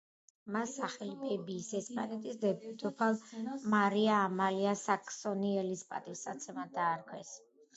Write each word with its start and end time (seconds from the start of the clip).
მას 0.53 0.71
სახელი 0.77 1.11
ბებიის, 1.23 1.67
ესპანეთის 1.79 2.39
დედოფალ 2.45 3.19
მარია 3.75 4.17
ამალია 4.31 4.75
საქსონიელის 4.85 5.85
პატივსაცემად 5.93 6.75
დაარქვეს. 6.81 7.37